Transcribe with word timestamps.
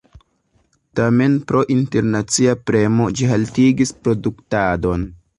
Tamen 0.99 1.35
pro 1.51 1.59
internacia 1.75 2.55
premo 2.69 3.09
ĝi 3.19 3.27
haltigis 3.33 3.93
produktadon. 4.07 5.05